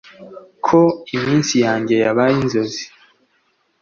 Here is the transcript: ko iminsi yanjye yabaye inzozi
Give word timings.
ko 0.65 0.79
iminsi 1.15 1.53
yanjye 1.65 1.95
yabaye 2.05 2.33
inzozi 2.43 2.83